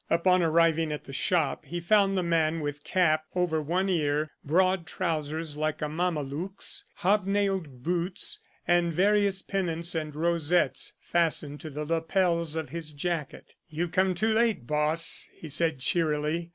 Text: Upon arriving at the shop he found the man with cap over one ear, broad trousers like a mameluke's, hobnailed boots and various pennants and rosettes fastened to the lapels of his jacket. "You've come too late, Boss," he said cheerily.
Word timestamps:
Upon 0.09 0.41
arriving 0.41 0.91
at 0.91 1.03
the 1.03 1.13
shop 1.13 1.65
he 1.65 1.79
found 1.79 2.17
the 2.17 2.23
man 2.23 2.61
with 2.61 2.83
cap 2.83 3.25
over 3.35 3.61
one 3.61 3.87
ear, 3.87 4.31
broad 4.43 4.87
trousers 4.87 5.55
like 5.57 5.79
a 5.83 5.87
mameluke's, 5.87 6.85
hobnailed 7.03 7.83
boots 7.83 8.39
and 8.67 8.91
various 8.91 9.43
pennants 9.43 9.93
and 9.93 10.15
rosettes 10.15 10.93
fastened 11.03 11.59
to 11.61 11.69
the 11.69 11.85
lapels 11.85 12.55
of 12.55 12.69
his 12.69 12.93
jacket. 12.93 13.53
"You've 13.69 13.91
come 13.91 14.15
too 14.15 14.33
late, 14.33 14.65
Boss," 14.65 15.29
he 15.35 15.49
said 15.49 15.77
cheerily. 15.77 16.49